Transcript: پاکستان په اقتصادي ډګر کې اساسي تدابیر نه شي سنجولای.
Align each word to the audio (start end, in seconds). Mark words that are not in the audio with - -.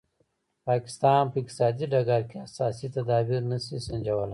پاکستان 0.67 1.23
په 1.31 1.37
اقتصادي 1.41 1.85
ډګر 1.91 2.21
کې 2.29 2.37
اساسي 2.47 2.87
تدابیر 2.95 3.41
نه 3.51 3.57
شي 3.65 3.77
سنجولای. 3.87 4.29